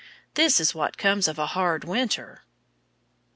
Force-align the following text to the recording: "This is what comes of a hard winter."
"This 0.33 0.59
is 0.59 0.73
what 0.73 0.97
comes 0.97 1.27
of 1.27 1.37
a 1.37 1.45
hard 1.53 1.83
winter." 1.83 2.41